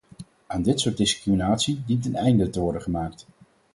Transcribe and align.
Aan 0.47 0.61
dit 0.61 0.79
soort 0.79 0.97
discriminatie 0.97 1.83
dient 1.85 2.05
een 2.05 2.15
einde 2.15 2.49
te 2.49 2.59
worden 2.59 2.81
gemaakt. 2.81 3.25